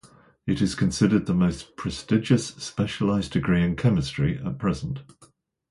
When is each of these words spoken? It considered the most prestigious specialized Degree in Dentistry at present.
It 0.47 0.77
considered 0.77 1.27
the 1.27 1.35
most 1.35 1.75
prestigious 1.75 2.47
specialized 2.55 3.33
Degree 3.33 3.61
in 3.63 3.75
Dentistry 3.75 4.39
at 4.43 4.57
present. 4.57 5.03